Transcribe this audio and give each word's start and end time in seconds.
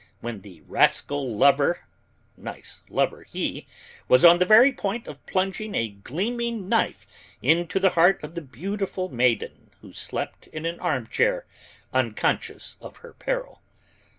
when 0.19 0.41
the 0.41 0.61
rascal 0.61 1.37
lover 1.37 1.81
nice 2.35 2.81
lover, 2.89 3.21
he! 3.21 3.67
was 4.07 4.25
on 4.25 4.39
the 4.39 4.45
very 4.45 4.71
point 4.73 5.07
of 5.07 5.23
plunging 5.27 5.75
a 5.75 5.89
gleaming 5.89 6.67
knife 6.67 7.05
into 7.43 7.79
the 7.79 7.91
heart 7.91 8.19
of 8.23 8.33
the 8.33 8.41
beautiful 8.41 9.09
maiden 9.09 9.69
who 9.81 9.93
slept 9.93 10.47
in 10.47 10.65
an 10.65 10.79
armchair, 10.79 11.45
unconscious 11.93 12.77
of 12.81 12.97
her 13.05 13.13
peril. 13.13 13.61